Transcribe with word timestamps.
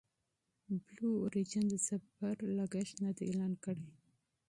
بلو 0.85 1.09
اوریجن 1.23 1.65
د 1.69 1.75
سفر 1.89 2.33
لګښت 2.57 2.95
نه 3.05 3.11
دی 3.17 3.23
اعلان 3.27 3.53
کړی. 3.63 3.85